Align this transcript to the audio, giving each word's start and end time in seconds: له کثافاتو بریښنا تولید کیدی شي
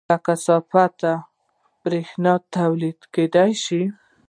له 0.09 0.17
کثافاتو 0.25 1.11
بریښنا 1.81 2.33
تولید 2.55 2.99
کیدی 3.13 3.51
شي 3.63 3.81